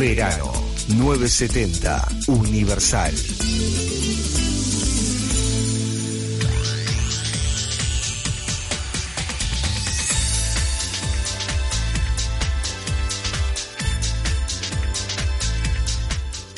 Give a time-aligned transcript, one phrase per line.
[0.00, 0.50] Verano
[0.96, 3.12] 970 Universal.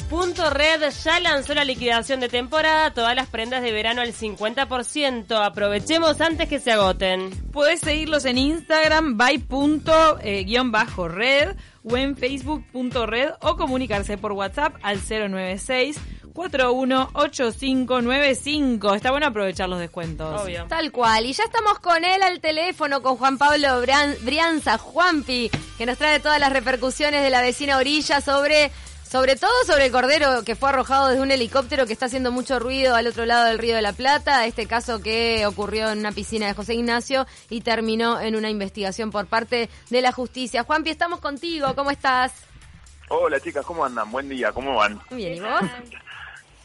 [0.08, 5.44] Punto Red ya lanzó la liquidación de temporada, todas las prendas de verano al 50%.
[5.44, 7.30] Aprovechemos antes que se agoten.
[7.50, 9.48] Puedes seguirlos en Instagram by.red
[11.84, 16.00] o en facebook.red o comunicarse por WhatsApp al 096
[16.32, 18.94] 418595.
[18.94, 20.42] Está bueno aprovechar los descuentos.
[20.42, 20.64] Obvio.
[20.68, 21.26] Tal cual.
[21.26, 23.82] Y ya estamos con él al teléfono, con Juan Pablo
[24.22, 28.70] Brianza, Juanpi, que nos trae todas las repercusiones de la vecina orilla sobre,
[29.12, 32.58] sobre todo sobre el cordero que fue arrojado desde un helicóptero que está haciendo mucho
[32.58, 34.46] ruido al otro lado del Río de la Plata.
[34.46, 39.10] Este caso que ocurrió en una piscina de José Ignacio y terminó en una investigación
[39.10, 40.64] por parte de la justicia.
[40.64, 41.74] Juanpi, estamos contigo.
[41.74, 42.32] ¿Cómo estás?
[43.08, 44.10] Hola chicas, ¿cómo andan?
[44.10, 44.98] Buen día, ¿cómo van?
[45.10, 45.60] Muy bien, ¿y vos?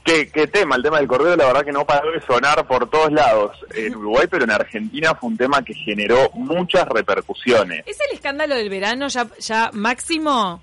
[0.05, 0.77] ¿Qué, qué tema?
[0.77, 3.93] El tema del cordero, la verdad que no paró de sonar por todos lados en
[3.93, 7.83] Uruguay, pero en Argentina fue un tema que generó muchas repercusiones.
[7.85, 10.61] ¿Es el escándalo del verano ya, ya máximo?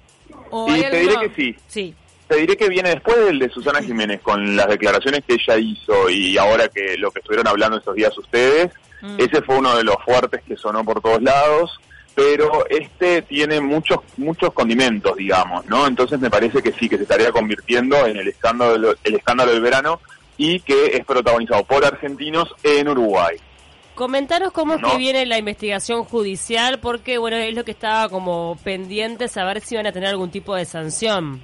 [0.56, 1.56] ¿O Y hay te diré que sí.
[1.66, 1.94] Sí.
[2.28, 6.08] Te diré que viene después del de Susana Jiménez, con las declaraciones que ella hizo
[6.08, 8.70] y ahora que lo que estuvieron hablando estos días ustedes,
[9.04, 9.16] Mm.
[9.18, 11.78] ese fue uno de los fuertes que sonó por todos lados,
[12.14, 15.86] pero este tiene muchos muchos condimentos, digamos, ¿no?
[15.86, 19.60] Entonces me parece que sí, que se estaría convirtiendo en el escándalo, el escándalo del
[19.60, 20.00] verano
[20.38, 23.36] y que es protagonizado por argentinos en Uruguay.
[23.94, 28.58] Comentaros cómo es que viene la investigación judicial, porque bueno, es lo que estaba como
[28.64, 31.40] pendiente saber si van a tener algún tipo de sanción.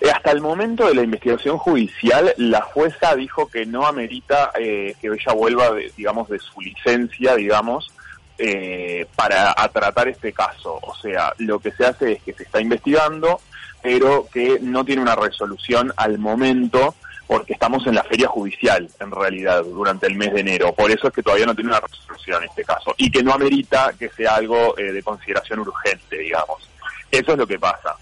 [0.00, 4.94] Eh, Hasta el momento de la investigación judicial, la jueza dijo que no amerita eh,
[5.00, 7.92] que ella vuelva, de, digamos, de su licencia, digamos,
[8.38, 10.78] eh, para a tratar este caso.
[10.82, 13.40] O sea, lo que se hace es que se está investigando,
[13.82, 16.94] pero que no tiene una resolución al momento,
[17.26, 20.72] porque estamos en la feria judicial, en realidad, durante el mes de enero.
[20.74, 22.94] Por eso es que todavía no tiene una resolución en este caso.
[22.98, 26.68] Y que no amerita que sea algo eh, de consideración urgente, digamos.
[27.10, 27.96] Eso es lo que pasa.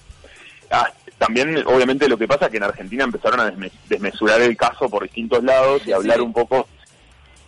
[0.71, 4.57] Ah, también, obviamente, lo que pasa es que en Argentina empezaron a desme- desmesurar el
[4.57, 6.67] caso por distintos lados y hablar un poco.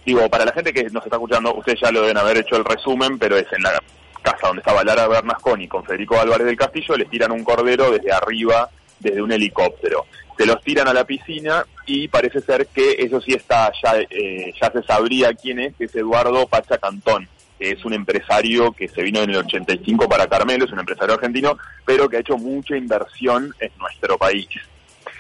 [0.07, 2.65] Digo, para la gente que nos está escuchando, ustedes ya lo deben haber hecho el
[2.65, 3.83] resumen, pero es en la
[4.23, 8.13] casa donde estaba Lara Bernasconi con Federico Álvarez del Castillo, les tiran un cordero desde
[8.13, 8.69] arriba,
[9.05, 10.07] desde un helicóptero.
[10.37, 14.53] Se los tiran a la piscina y parece ser que eso sí está, ya, eh,
[14.61, 17.29] ya se sabría quién es, que es Eduardo Pacha Cantón,
[17.59, 21.15] que es un empresario que se vino en el 85 para Carmelo, es un empresario
[21.15, 24.49] argentino, pero que ha hecho mucha inversión en nuestro país.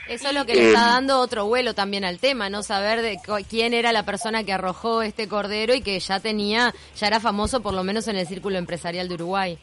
[0.09, 2.63] Eso es lo que le está Eh, dando otro vuelo también al tema, ¿no?
[2.63, 3.19] Saber de
[3.49, 7.63] quién era la persona que arrojó este cordero y que ya tenía, ya era famoso
[7.63, 9.59] por lo menos en el círculo empresarial de Uruguay.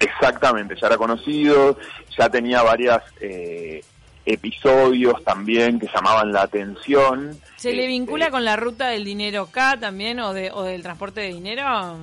[0.00, 1.76] Exactamente, ya era conocido,
[2.16, 3.82] ya tenía varias eh,
[4.24, 7.38] episodios también que llamaban la atención.
[7.56, 10.82] ¿Se le Este, vincula con la ruta del dinero acá también o, de, o del
[10.82, 11.96] transporte de dinero?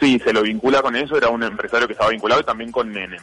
[0.00, 2.88] Sí, se lo vincula con eso, era un empresario que estaba vinculado y también con
[2.88, 3.22] Menem.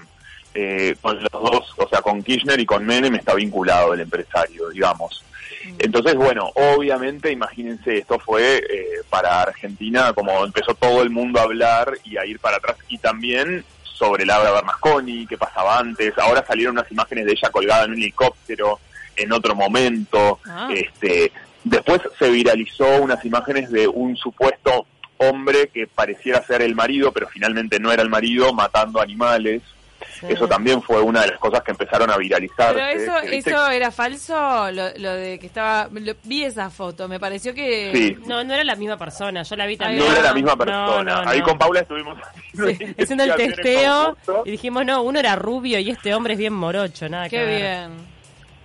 [0.53, 4.69] Eh, con los dos, o sea, con Kirchner y con Menem está vinculado el empresario,
[4.69, 5.23] digamos.
[5.79, 11.43] Entonces, bueno, obviamente, imagínense, esto fue eh, para Argentina, como empezó todo el mundo a
[11.43, 13.63] hablar y a ir para atrás, y también
[14.01, 17.97] sobre Laura Bernasconi, qué pasaba antes, ahora salieron unas imágenes de ella colgada en un
[17.97, 18.79] helicóptero
[19.15, 20.69] en otro momento, Ah.
[20.73, 21.31] este,
[21.63, 27.27] después se viralizó unas imágenes de un supuesto hombre que pareciera ser el marido, pero
[27.27, 29.61] finalmente no era el marido, matando animales.
[30.29, 32.73] Eso también fue una de las cosas que empezaron a viralizar.
[32.73, 35.87] Pero eso, eso era falso, lo, lo de que estaba...
[35.91, 37.91] lo- vi esa foto, me pareció que...
[37.93, 38.17] Sí.
[38.27, 40.05] No, no era la misma persona, yo la vi también.
[40.05, 41.23] No era la No, misma persona.
[41.23, 41.45] no, Ahí no.
[41.45, 45.79] con Paula estuvimos haciendo Sí, una haciendo el testeo y dijimos, no, uno era rubio
[45.79, 47.61] y este hombre es bien morocho, nada que Qué ver.
[47.61, 48.11] bien.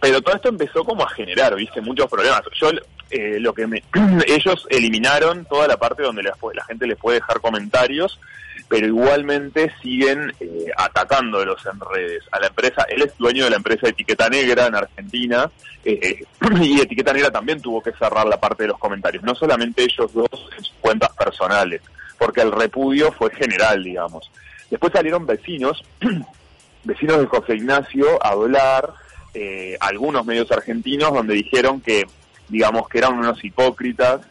[0.00, 2.42] Pero todo esto empezó como a generar, viste, muchos problemas.
[2.60, 2.70] Yo,
[3.10, 3.82] eh, lo que me,
[4.26, 8.20] ellos eliminaron toda la parte donde la, la gente les puede dejar comentarios,
[8.68, 12.84] pero igualmente siguen eh, atacándolos en redes a la empresa.
[12.88, 15.50] Él es dueño de la empresa Etiqueta Negra en Argentina
[15.84, 16.24] eh,
[16.62, 20.12] y Etiqueta Negra también tuvo que cerrar la parte de los comentarios, no solamente ellos
[20.12, 21.80] dos en sus cuentas personales,
[22.18, 24.30] porque el repudio fue general, digamos.
[24.68, 25.84] Después salieron vecinos,
[26.84, 28.94] vecinos de José Ignacio a hablar,
[29.32, 32.04] eh, algunos medios argentinos donde dijeron que,
[32.48, 34.22] digamos, que eran unos hipócritas,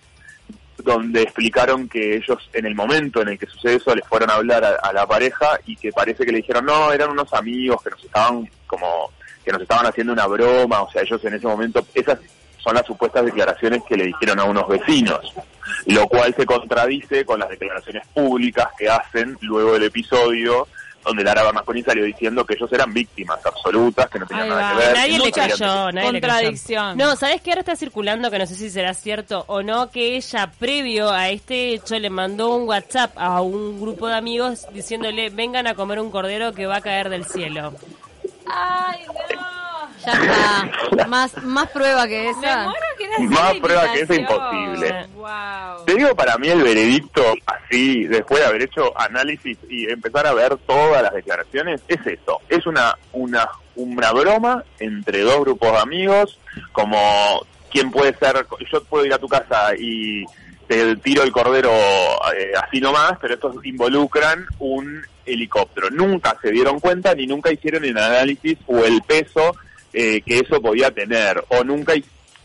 [0.85, 4.35] donde explicaron que ellos en el momento en el que sucede eso les fueron a
[4.35, 7.89] hablar a, la pareja y que parece que le dijeron no, eran unos amigos que
[7.89, 9.09] nos estaban como
[9.43, 12.19] que nos estaban haciendo una broma, o sea, ellos en ese momento, esas
[12.57, 15.33] son las supuestas declaraciones que le dijeron a unos vecinos,
[15.85, 20.67] lo cual se contradice con las declaraciones públicas que hacen luego del episodio,
[21.05, 24.73] donde Lara Bernasconi salió diciendo que ellos eran víctimas absolutas, que no tenían Ahí nada
[24.73, 24.79] va.
[24.79, 24.95] que ver.
[24.97, 26.11] Nadie le creyó, nadie.
[26.11, 26.97] Contradicción.
[26.97, 27.51] No, ¿sabes qué?
[27.51, 31.29] Ahora está circulando, que no sé si será cierto o no, que ella, previo a
[31.29, 35.99] este hecho, le mandó un WhatsApp a un grupo de amigos diciéndole, vengan a comer
[35.99, 37.73] un cordero que va a caer del cielo.
[38.47, 39.55] Ay, no.
[40.05, 41.05] Ya está.
[41.07, 42.63] Más, más prueba que Me esa.
[42.63, 45.07] muero que era Más la prueba que esa, imposible.
[45.15, 45.85] Wow.
[45.85, 47.21] Te digo, para mí el veredicto,
[47.65, 52.39] así, después de haber hecho análisis y empezar a ver todas las declaraciones, es eso.
[52.49, 56.39] Es una, una, una broma entre dos grupos de amigos,
[56.71, 60.23] como quién puede ser, yo puedo ir a tu casa y
[60.67, 65.89] te tiro el cordero eh, así nomás, pero estos involucran un helicóptero.
[65.89, 69.55] Nunca se dieron cuenta ni nunca hicieron el análisis o el peso
[69.93, 71.93] eh, que eso podía tener, o nunca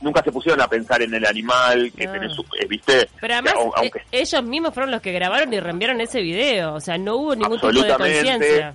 [0.00, 2.12] nunca se pusieron a pensar en el animal que Ah.
[2.12, 6.00] tenés, eh, viste, Pero además, aunque eh, ellos mismos fueron los que grabaron y reenviaron
[6.00, 6.75] ese video.
[6.75, 8.75] O sea, no hubo ningún tipo de conciencia.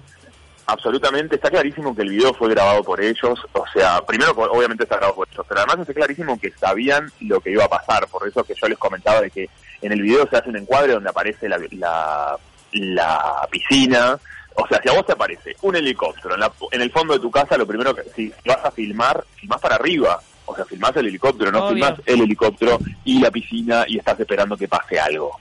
[0.67, 4.95] absolutamente está clarísimo que el video fue grabado por ellos, o sea, primero obviamente está
[4.95, 8.27] grabado por ellos, pero además está clarísimo que sabían lo que iba a pasar, por
[8.27, 9.47] eso que yo les comentaba de que
[9.83, 12.35] en el video se hace un encuadre donde aparece la, la,
[12.71, 14.17] la piscina,
[14.55, 17.19] o sea, si a vos te aparece un helicóptero en, la- en el fondo de
[17.19, 20.95] tu casa, lo primero que si vas a filmar, filmás para arriba, o sea, filmás
[20.97, 21.69] el helicóptero, no Obvio.
[21.73, 25.39] filmás el helicóptero y la piscina y estás esperando que pase algo.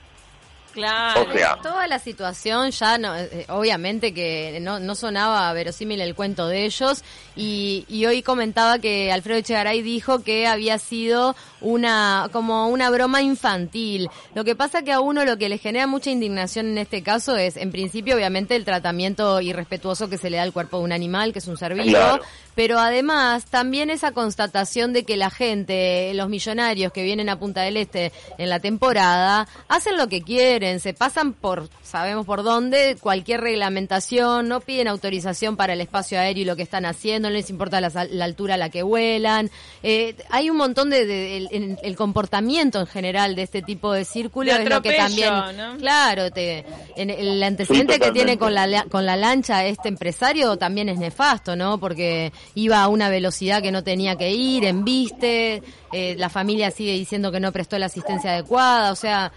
[0.73, 1.21] Claro.
[1.21, 6.15] O sea, Toda la situación ya, no, eh, obviamente que no, no sonaba verosímil el
[6.15, 7.01] cuento de ellos
[7.33, 13.21] y, y hoy comentaba que Alfredo Echegaray dijo que había sido una como una broma
[13.21, 14.09] infantil.
[14.33, 17.37] Lo que pasa que a uno lo que le genera mucha indignación en este caso
[17.37, 20.91] es, en principio, obviamente el tratamiento irrespetuoso que se le da al cuerpo de un
[20.91, 22.23] animal, que es un ser vivo, Claro.
[22.55, 27.61] Pero además también esa constatación de que la gente, los millonarios que vienen a Punta
[27.61, 32.97] del Este en la temporada, hacen lo que quieren, se pasan por, sabemos por dónde,
[32.99, 37.33] cualquier reglamentación, no piden autorización para el espacio aéreo y lo que están haciendo, no
[37.35, 37.91] les importa la,
[38.23, 39.51] altura a la que vuelan.
[39.83, 43.91] Eh, hay un montón de, de- el, en- el comportamiento en general de este tipo
[43.93, 45.77] de círculos De es lo que también, ¿no?
[45.77, 46.65] claro, te,
[46.95, 50.97] en el antecedente Sí, que tiene con la- con la lancha este empresario también es
[50.97, 51.79] nefasto, ¿no?
[51.79, 56.93] Porque iba a una velocidad que no tenía que ir, embiste, eh, la familia sigue
[56.93, 59.31] diciendo que no prestó la asistencia adecuada, o sea,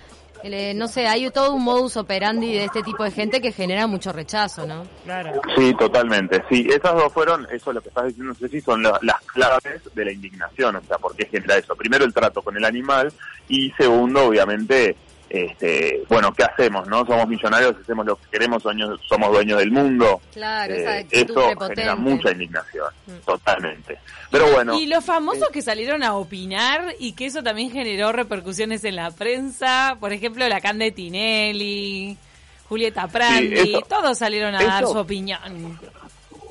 [0.44, 3.88] eh, no sé, hay todo un modus operandi de este tipo de gente que genera
[3.88, 4.84] mucho rechazo, ¿no?
[5.04, 5.40] Claro.
[5.56, 6.44] Sí, totalmente.
[6.48, 9.80] Sí, esas dos fueron, eso es lo que estás diciendo, Ceci, son la- las claves
[9.92, 10.76] de la indignación.
[10.76, 11.74] O sea, ¿por qué genera eso?
[11.74, 13.12] Primero, el trato con el animal
[13.48, 14.94] y segundo, obviamente,
[15.30, 16.86] este, bueno, ¿qué hacemos?
[16.88, 20.20] no Somos millonarios, hacemos lo que queremos, somos dueños del mundo.
[20.32, 22.86] Claro, Eh, eso genera mucha indignación,
[23.24, 23.98] totalmente.
[24.30, 28.84] Pero bueno, Y los famosos que salieron a opinar y que eso también generó repercusiones
[28.84, 32.16] en la prensa, por ejemplo, la Cande Tinelli,
[32.68, 35.78] Julieta Prandi, todos salieron a dar su opinión.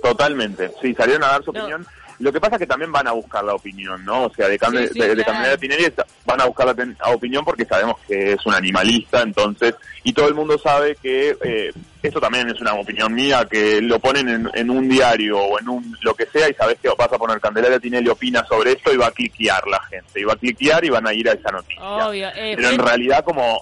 [0.01, 1.59] Totalmente, sí, salieron a dar su No.
[1.62, 1.85] opinión.
[2.19, 4.23] Lo que pasa es que también van a buscar la opinión, ¿no?
[4.25, 5.57] O sea, de, Cande- Sí, sí, de, de claro.
[5.57, 10.13] Tinelli está- van a buscar la, opinión porque sabemos que es un animalista, entonces, y
[10.13, 11.71] todo el mundo sabe que eh,
[12.01, 15.69] esto también es una opinión mía, que lo ponen en, en un diario o en
[15.69, 18.91] un lo que sea y sabes que vas a poner Candelaria Tinelli opina sobre esto
[18.93, 21.33] y va a cliquear la gente, y va a cliquear y van a ir a
[21.33, 21.83] esa noticia.
[21.83, 22.27] Obvio.
[22.35, 23.61] eh, Pero en fue- realidad como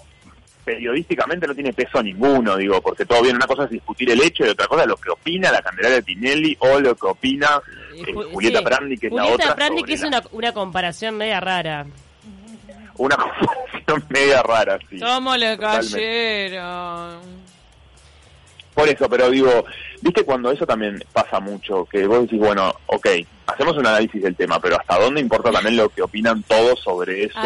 [0.66, 4.44] periodísticamente no tiene peso ninguno, digo, porque todo bien, una cosa es discutir el hecho
[4.44, 7.62] y otra cosa es lo que opina la Candelaria Tinelli o lo que opina
[7.94, 8.64] eh, Ju- Julieta sí.
[8.64, 9.54] Prandi, que es la Julieta otra.
[9.54, 11.86] Prandi, que es una, una comparación media rara.
[12.96, 14.98] una comparación media rara, sí.
[14.98, 15.92] ¿Cómo le Totalmente.
[16.50, 17.45] cayeron?
[18.76, 19.64] Por eso, pero digo,
[20.02, 23.08] viste cuando eso también pasa mucho, que vos decís, bueno, ok,
[23.46, 27.24] hacemos un análisis del tema, pero hasta dónde importa también lo que opinan todos sobre
[27.24, 27.40] eso.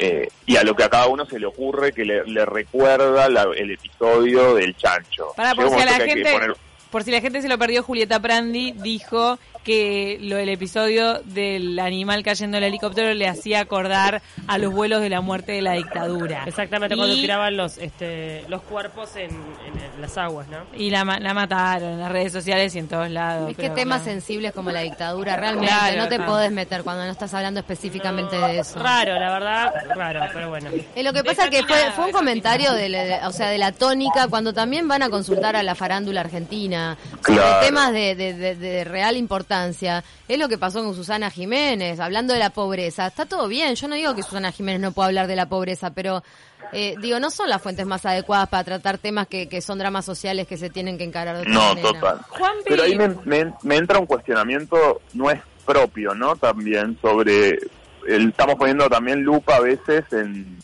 [0.00, 3.28] Eh, y a lo que a cada uno se le ocurre que le, le recuerda
[3.28, 5.28] la- el episodio del chancho.
[5.36, 6.56] Para, por si a la gente, poner-
[6.90, 11.78] por si la gente se lo perdió, Julieta Prandi dijo que lo del episodio del
[11.78, 15.62] animal cayendo en el helicóptero le hacía acordar a los vuelos de la muerte de
[15.62, 16.44] la dictadura.
[16.46, 20.58] Exactamente, cuando Y- tiraban los este, los cuerpos en, en las aguas, ¿no?
[20.76, 23.50] Y la, ma- la mataron en las redes sociales y en todos lados.
[23.50, 24.04] Es que temas claro.
[24.18, 26.32] sensibles como la dictadura, realmente Claro, no te claro.
[26.32, 28.78] podés meter cuando no estás hablando específicamente de eso.
[28.78, 30.70] Raro, la verdad, raro, pero bueno.
[30.94, 33.72] Eh, lo que pasa que fue, fue un comentario de, la- o sea, de la
[33.72, 37.66] tónica cuando también van a consultar a la farándula argentina sobre Claro.
[37.66, 39.47] temas de, de- de- de real importancia.
[39.48, 43.06] Es lo que pasó con Susana Jiménez, hablando de la pobreza.
[43.06, 45.90] Está todo bien, yo no digo que Susana Jiménez no pueda hablar de la pobreza,
[45.90, 46.22] pero
[46.72, 50.04] eh, digo, no son las fuentes más adecuadas para tratar temas que, que son dramas
[50.04, 51.88] sociales que se tienen que encarar de otra No, manera.
[51.88, 52.20] total.
[52.66, 56.36] Pero ahí me, me- me entra un cuestionamiento, no es propio, ¿no?
[56.36, 57.58] También sobre,
[58.06, 60.58] el- estamos poniendo también lupa a veces en,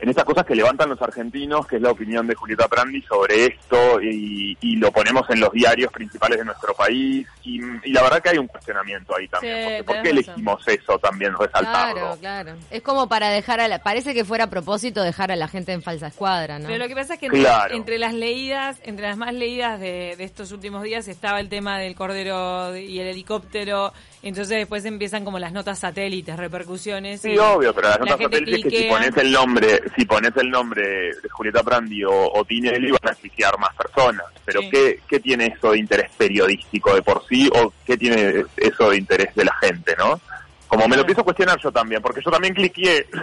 [0.00, 3.46] en estas cosas que levantan los argentinos, que es la opinión de Julieta Prandi sobre
[3.46, 8.02] esto, y, y lo ponemos en los diarios principales de nuestro país, y, y la
[8.02, 11.94] verdad que hay un cuestionamiento ahí también, Sí, porque ¿por qué elegimos eso también resaltarlo?
[11.94, 12.52] Claro, claro.
[12.70, 13.82] Es como para dejar a la...
[13.82, 16.66] Parece que fuera a propósito dejar a la gente en falsa escuadra, ¿no?
[16.66, 17.74] Pero lo que pasa es que entre, Claro.
[17.74, 21.78] entre las leídas, entre las más leídas de, de estos últimos días estaba el tema
[21.78, 23.92] del cordero y el helicóptero.
[24.22, 27.22] Entonces después empiezan como las notas satélites, repercusiones.
[27.22, 28.90] Sí, y obvio, pero las la notas satélites que si cliquea.
[28.92, 30.82] pones el nombre, si pones el nombre
[31.22, 34.26] de Julieta Prandi o, o Tinelli van a cliquear más personas.
[34.44, 34.68] Pero Sí.
[34.70, 38.98] ¿qué, ¿qué tiene eso de interés periodístico de por sí o qué tiene eso de
[38.98, 40.20] interés de la gente, no?
[40.68, 43.06] Como me lo empiezo a cuestionar yo también, porque yo también cliqueé.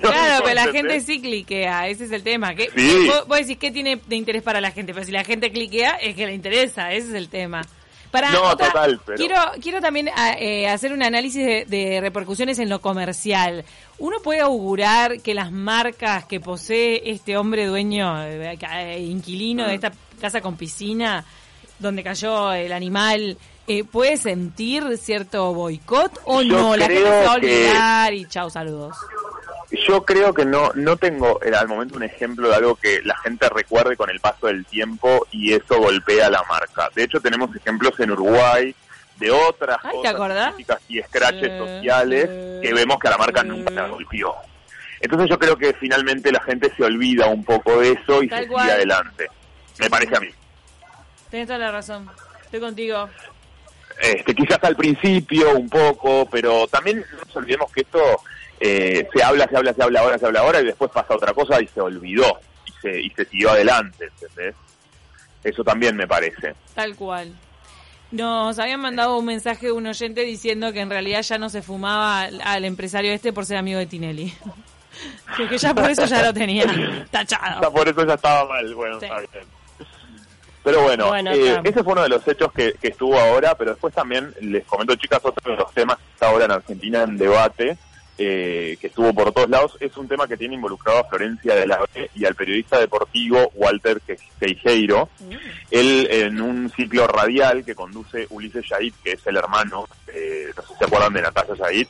[0.00, 2.54] Claro, pero la gente sí cliquea, ese es el tema.
[2.54, 3.06] ¿Qué, Sí.
[3.06, 4.92] vos, vos decís, ¿qué tiene de interés para la gente?
[4.92, 7.62] Pero si la gente cliquea, es que le interesa, ese es el tema.
[8.10, 12.58] Para No, total, pero- Quiero, quiero también a- eh, hacer un análisis de, de repercusiones
[12.58, 13.64] en lo comercial.
[13.98, 19.66] ¿Uno puede augurar que las marcas que posee este hombre dueño, eh, inquilino Mm.
[19.68, 21.24] de esta casa con piscina,
[21.78, 23.36] donde cayó el animal,
[23.66, 26.76] eh, puede sentir cierto boicot o Yo no?
[26.76, 28.96] La gente se va a que- olvidar y chau, saludos.
[29.88, 33.16] Yo creo que no no tengo eh, al momento un ejemplo de algo que la
[33.18, 36.88] gente recuerde con el paso del tiempo y eso golpea la marca.
[36.94, 38.74] De hecho, tenemos ejemplos en Uruguay
[39.18, 40.54] de otras Ay, ¿te cosas
[40.88, 42.28] y scratches Eh, sociales
[42.62, 43.44] que vemos que a la marca eh.
[43.44, 44.34] nunca la golpeó.
[45.00, 48.46] Entonces yo creo que finalmente la gente se olvida un poco de eso y se
[48.46, 48.62] cual.
[48.64, 49.26] sigue adelante.
[49.78, 50.28] Me parece a mí.
[51.30, 52.08] Tenés toda la razón.
[52.44, 53.08] Estoy contigo.
[54.00, 57.98] Este, quizás al principio un poco, pero también no nos olvidemos que esto
[58.60, 61.32] eh, se habla, se habla, se habla ahora, se habla ahora y después pasa otra
[61.34, 64.54] cosa y se olvidó y se, y se siguió adelante, ¿entendés?
[65.44, 66.54] Eso también me parece.
[66.74, 67.32] Tal cual.
[68.10, 71.60] Nos habían mandado un mensaje de un oyente diciendo que en realidad ya no se
[71.62, 74.32] fumaba al, al empresario este por ser amigo de Tinelli.
[75.36, 77.70] Que- que ya por eso ya lo tenía Ya tachado.
[77.70, 79.04] por eso ya estaba mal, bueno, Sí.
[79.04, 79.44] está bien.
[80.64, 83.72] Pero bueno, Bueno, eh, ese fue uno de los hechos que, que estuvo ahora, pero
[83.72, 87.18] después también les comento, chicas, otro de los temas que está ahora en Argentina en
[87.18, 87.76] debate,
[88.18, 91.66] eh, que estuvo por todos lados, es un tema que tiene involucrado a Florencia de
[91.66, 95.08] la B y al periodista deportivo Walter Que- Queijeiro.
[95.70, 100.62] Él en un ciclo radial que conduce Ulises Yaid, que es el hermano, eh, no
[100.62, 101.86] sé si se acuerdan de Natalia Yaid,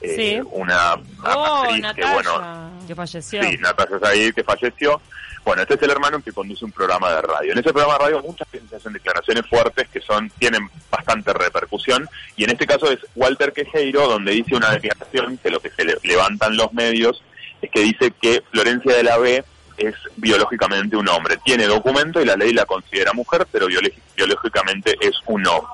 [0.00, 0.48] eh, Sí.
[0.52, 2.86] una, una Oh, actriz que bueno, Natalia.
[2.86, 3.42] Que falleció.
[3.42, 5.00] Sí, Natasha Said, que falleció.
[5.44, 7.52] Bueno, este es el hermano que conduce un programa de radio.
[7.52, 11.32] En ese programa de radio muchas veces se hacen declaraciones fuertes que son tienen bastante
[11.32, 15.70] repercusión y en este caso es Walter Quejeiro donde dice una declaración que lo que
[15.70, 17.22] se le- levantan los medios
[17.62, 19.42] es que dice que Florencia de la B
[19.78, 21.38] es biológicamente un hombre.
[21.44, 25.72] Tiene documento y la ley la considera mujer, pero biológi- biológicamente es un hombre.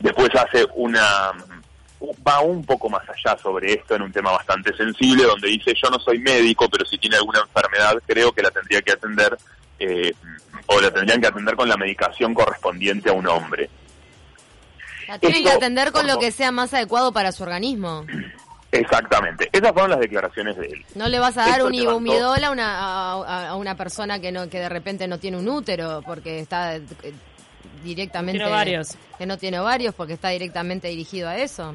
[0.00, 1.32] Después hace una
[2.26, 5.90] va un poco más allá sobre esto en un tema bastante sensible donde dice yo
[5.90, 9.36] no soy médico pero si tiene alguna enfermedad creo que la tendría que atender
[9.80, 10.12] eh,
[10.66, 13.68] o la tendrían que atender con la medicación correspondiente a un hombre
[15.08, 18.04] La tienen que atender con lo que sea más adecuado para su organismo.
[18.70, 19.48] exactamente.
[19.52, 20.84] Esas fueron las declaraciones de él.
[20.94, 24.30] No le vas a dar Esto un ibumidol a una, a, a- una persona que
[24.32, 26.78] no que de repente no tiene un útero porque está
[27.82, 28.38] directamente...
[28.38, 28.96] Tiene ovarios.
[29.18, 31.74] Que no tiene ovarios porque está directamente dirigido a eso.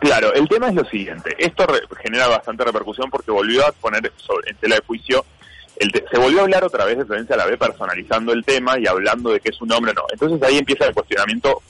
[0.00, 1.34] Claro, el tema es lo siguiente.
[1.38, 5.24] Esto re- genera bastante repercusión porque volvió a poner sobre- en tela de juicio,
[5.76, 8.44] el te- se volvió a hablar otra vez de Florencia a la B personalizando el
[8.44, 10.02] tema y hablando de que es un hombre o no.
[10.12, 11.62] Entonces ahí empieza el cuestionamiento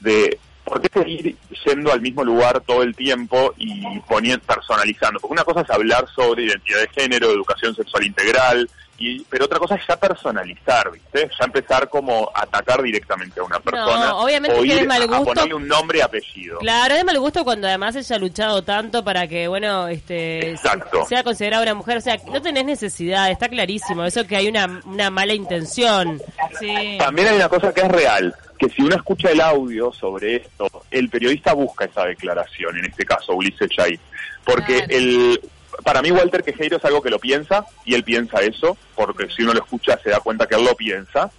[0.00, 5.18] de por qué seguir yendo al mismo lugar todo el tiempo y poniendo, personalizando.
[5.18, 8.68] Porque una cosa es hablar sobre identidad de género, educación sexual integral,
[9.00, 11.30] y, pero otra cosa es ya personalizar, ¿viste?
[11.38, 14.14] Ya empezar como a atacar directamente a una persona.
[14.16, 15.24] obviamente o que ir es mal a- a gusto.
[15.24, 16.58] ponerle un nombre y apellido.
[16.58, 20.50] Claro, es de mal gusto cuando además ella ha luchado tanto para que, bueno, este
[20.50, 21.04] Exacto.
[21.06, 21.98] sea considerada una mujer.
[21.98, 24.04] O sea, no tenés necesidad, está clarísimo.
[24.04, 26.20] Eso que hay una, una mala intención.
[26.58, 26.96] Sí.
[26.98, 30.68] También hay una cosa que es real, que si uno escucha el audio sobre esto,
[30.90, 33.98] el periodista busca esa declaración, en este caso Ulises Chay,
[34.44, 34.90] porque Claro.
[34.90, 35.40] el
[35.82, 39.42] para mí Walter Quejeiro es algo que lo piensa, y él piensa eso, porque si
[39.42, 41.30] uno lo escucha se da cuenta que él lo piensa,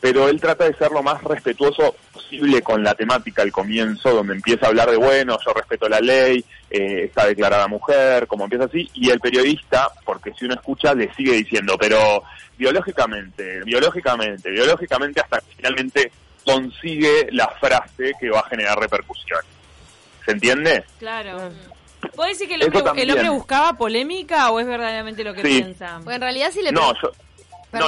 [0.00, 4.34] pero él trata de ser lo más respetuoso posible con la temática al comienzo, donde
[4.34, 8.66] empieza a hablar de, bueno, yo respeto la ley, eh, está declarada mujer, como empieza
[8.66, 12.22] así, y el periodista, porque si uno escucha, le sigue diciendo, pero
[12.56, 16.12] biológicamente, biológicamente, biológicamente, hasta que finalmente
[16.44, 19.40] consigue la frase que va a generar repercusión.
[20.24, 20.84] ¿Se entiende?
[20.98, 21.50] Claro.
[22.14, 25.62] ¿Puedo decir que el hombre, el hombre buscaba polémica o es verdaderamente lo que Sí.
[25.62, 26.00] piensa?
[26.04, 26.72] Pues en realidad si le...
[26.72, 27.10] No, yo,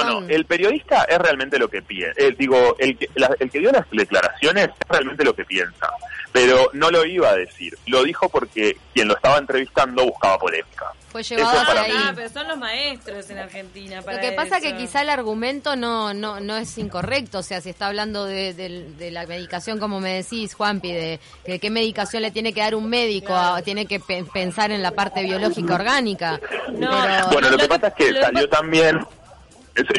[0.03, 2.13] no, el periodista es realmente lo que piensa.
[2.37, 5.87] digo, el que, la- el que dio las declaraciones es realmente lo que piensa.
[6.31, 7.77] Pero no lo iba a decir.
[7.87, 10.85] Lo dijo porque quien lo estaba entrevistando buscaba polémica.
[11.09, 11.91] Fue llevado Eso para ahí.
[11.91, 11.97] mí.
[12.05, 14.01] Ah, pero son los maestros en Argentina.
[14.01, 14.65] Para Lo que pasa eso.
[14.67, 18.53] que quizá el argumento no, no, no es incorrecto, o sea, si está hablando de,
[18.53, 21.19] de- de la medicación, como me decís, Juanpi, de,
[21.59, 24.91] qué medicación le tiene que dar un médico, a- tiene que pe- pensar en la
[24.91, 26.39] parte biológica orgánica.
[26.71, 28.99] No, Pero- Bueno, lo lo que que- pasa es que salió también,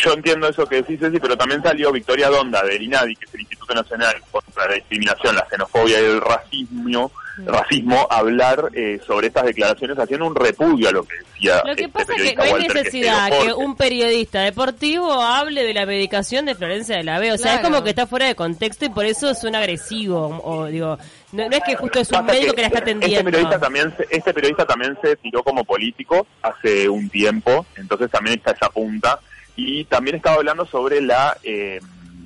[0.05, 3.35] yo entiendo eso que decís, Ceci, pero también salió Victoria Donda del INADI, que es
[3.35, 7.11] el Instituto Nacional contra la Discriminación, la Xenofobia y el Racismo,
[7.47, 11.75] racismo a hablar eh, sobre estas declaraciones, haciendo un repudio a lo que decía Lo
[11.75, 15.65] que este pasa es que no hay Walter necesidad que porque- un periodista deportivo hable
[15.65, 17.33] de la medicación de Florencia de la B.
[17.33, 20.43] O sea, es como que está fuera de contexto y por eso suena agresivo.
[20.45, 20.99] O digo,
[21.33, 23.25] no, no es que justo es un Pasa médico que, la está Este atendiendo.
[23.31, 28.37] periodista, también se, este periodista también se tiró como político hace un tiempo, entonces también
[28.39, 29.19] está esa punta.
[29.57, 31.81] Y también estaba hablando sobre la, eh,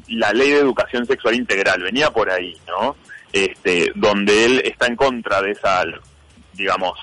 [0.09, 2.97] la ley de educación sexual integral, venía por ahí, ¿no?
[3.33, 5.85] Este, donde él está en contra de esa,
[6.53, 6.99] digamos,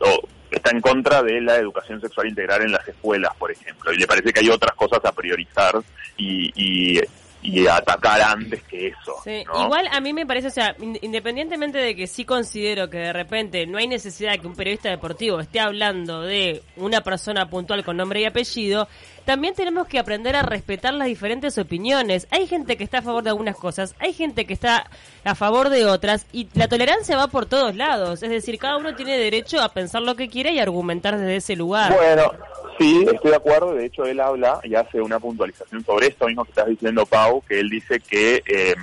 [0.00, 3.98] o está en contra de la educación sexual integral en las escuelas, por ejemplo, y
[3.98, 5.80] le parece que hay otras cosas a priorizar
[6.16, 7.00] y, y,
[7.46, 9.14] y atacar antes que eso.
[9.24, 9.64] Sí, ¿no?
[9.64, 13.12] Igual a mí me parece, o sea, in- independientemente de que sí considero que de
[13.12, 17.96] repente no hay necesidad que un periodista deportivo esté hablando de una persona puntual con
[17.96, 18.88] nombre y apellido,
[19.24, 22.28] también tenemos que aprender a respetar las diferentes opiniones.
[22.30, 24.88] Hay gente que está a favor de algunas cosas, hay gente que está
[25.24, 28.22] a favor de otras y la tolerancia va por todos lados.
[28.22, 31.56] Es decir, cada uno tiene derecho a pensar lo que quiere y argumentar desde ese
[31.56, 31.92] lugar.
[31.94, 32.32] Bueno,
[32.78, 33.74] sí, estoy de acuerdo.
[33.74, 37.42] De hecho, él habla y hace una puntualización sobre esto mismo que estás diciendo, Pau,
[37.48, 38.74] que él dice que eh,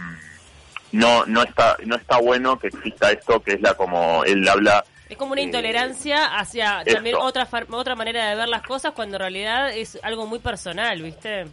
[0.91, 4.83] no no está no está bueno que exista esto, que es la como él habla.
[5.09, 6.93] Es como una eh, intolerancia hacia esto.
[6.95, 11.01] también otra otra manera de ver las cosas cuando en realidad es algo muy personal,
[11.01, 11.45] ¿viste?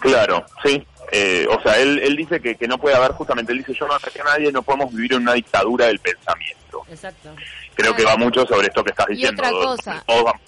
[0.00, 0.86] Claro, sí.
[1.10, 3.86] Eh, o sea, él, él dice que, que no puede haber, justamente, él dice, yo
[3.88, 6.82] no ataque a nadie, no podemos vivir en una dictadura del pensamiento.
[6.88, 7.30] Exacto.
[7.74, 9.42] Creo que va mucho sobre esto que estás Y diciendo.
[9.42, 10.02] otra cosa.
[10.06, 10.40] Todos vamos-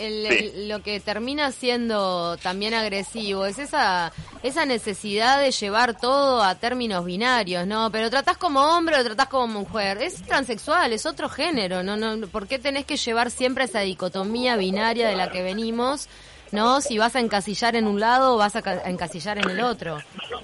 [0.00, 0.52] El- Sí.
[0.54, 6.54] el- lo que termina siendo también agresivo es esa esa necesidad de llevar todo a
[6.54, 7.90] términos binarios, ¿no?
[7.92, 9.98] Pero tratás como hombre o tratás como mujer.
[10.02, 11.96] Es transexual, es otro género, ¿no?
[11.98, 16.08] no ¿Por qué tenés que llevar siempre esa dicotomía binaria de la que venimos,
[16.52, 16.80] ¿no?
[16.80, 19.60] Si vas a encasillar en un lado o vas a ca- a encasillar en el
[19.60, 19.98] otro.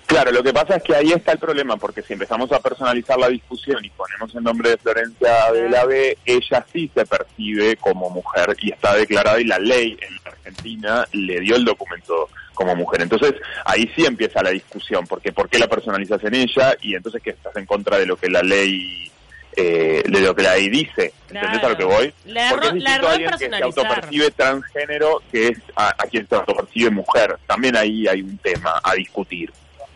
[0.07, 3.19] Claro, lo que pasa es que ahí está el problema, porque si empezamos a personalizar
[3.19, 7.77] la discusión y ponemos el nombre de Florencia de la B, ella sí se percibe
[7.77, 12.75] como mujer y está declarada y la ley en Argentina le dio el documento como
[12.75, 13.03] mujer.
[13.03, 16.75] Entonces ahí sí empieza la discusión, porque ¿por qué la personalizas en ella?
[16.81, 19.11] Y entonces que estás en contra de lo que la ley
[19.57, 21.13] eh, de lo que la ley dice.
[21.29, 21.67] ¿Entendés Claro.
[21.67, 22.15] a lo que voy?
[22.27, 26.29] La Porque es distinto a alguien que se autopercibe transgénero que es a, a quien
[26.29, 27.39] se autopercibe mujer.
[27.47, 29.53] También ahí hay un tema a discutir.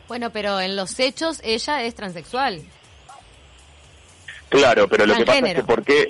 [0.08, 2.62] Bueno, pero en los hechos ella es transexual.
[4.48, 6.08] Claro, pero lo que pasa es que por qué,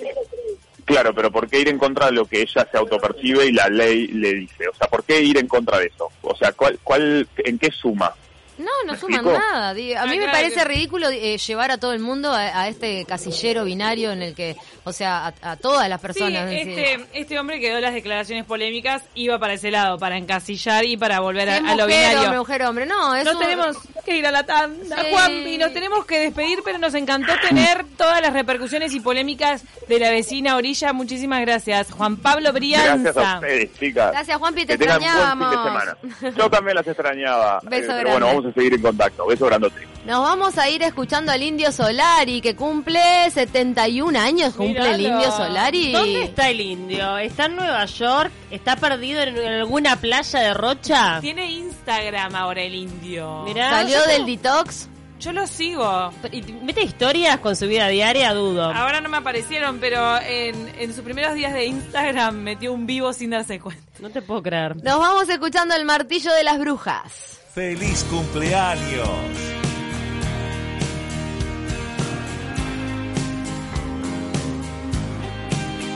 [0.86, 3.68] claro, pero por qué ir en contra de lo que ella se autopercibe y la
[3.68, 6.78] ley le dice, o sea, por qué ir en contra de eso, o sea, cuál,
[6.82, 8.14] cuál, en qué suma.
[8.60, 9.38] No, no ¿Me suman explico?
[9.38, 9.68] nada.
[9.68, 12.62] A Ah, mí me claro parece que- ridículo eh, llevar a todo el mundo a,
[12.62, 16.50] a este casillero binario en el que, o sea, a, a todas las personas.
[16.52, 20.96] este, este hombre que dio las declaraciones polémicas iba para ese lado, para encasillar y
[20.96, 22.20] para volver a, lo mujer, binario.
[22.22, 22.86] hombre, mujer, hombre.
[22.86, 25.06] No, es Nos un- tenemos que ir a la tanda, Sí.
[25.10, 29.98] Juanpi, nos tenemos que despedir, pero nos encantó tener todas las repercusiones y polémicas de
[29.98, 30.92] la vecina orilla.
[30.92, 31.90] Muchísimas gracias.
[31.92, 32.96] Juan Pablo Brianza.
[33.12, 34.12] Gracias a ustedes, chicas.
[34.12, 35.96] Gracias, Juanpi, te que tengan buen fin de extrañábamos.
[36.10, 36.36] semana.
[36.36, 37.60] Yo también las extrañaba.
[37.62, 38.10] Beso eh, pero grande.
[38.12, 39.26] bueno, vamos a seguir en contacto.
[39.26, 39.86] Beso grandote.
[40.04, 45.00] Nos vamos a ir escuchando al Indio Solari, que cumple 71 años, cumple el.
[45.02, 45.92] Indio Solari.
[45.92, 47.18] ¿Dónde está el indio?
[47.18, 48.32] ¿Está en Nueva York?
[48.50, 51.18] ¿Está perdido en, alguna playa de Rocha?
[51.20, 53.42] Tiene Instagram ahora el indio.
[53.44, 53.70] Mirá.
[53.70, 54.88] ¿Salió del no- detox?
[55.20, 56.10] Yo lo sigo.
[56.32, 58.32] ¿Y ¿Mete historias con su vida diaria?
[58.32, 58.72] Dudo.
[58.72, 63.12] Ahora no me aparecieron, pero en, en sus primeros días de Instagram metió un vivo
[63.12, 63.82] sin darse cuenta.
[63.98, 64.76] No te puedo creer.
[64.82, 67.39] Nos vamos escuchando el martillo de las brujas.
[67.52, 69.59] ¡Feliz cumpleaños!